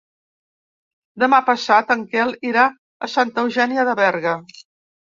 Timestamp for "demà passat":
1.25-1.95